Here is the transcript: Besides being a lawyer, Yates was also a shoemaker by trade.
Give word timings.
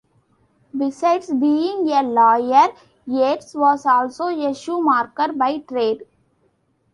Besides 0.75 1.31
being 1.31 1.87
a 1.91 2.01
lawyer, 2.01 2.69
Yates 3.05 3.53
was 3.53 3.85
also 3.85 4.29
a 4.29 4.51
shoemaker 4.51 5.31
by 5.31 5.59
trade. 5.59 6.07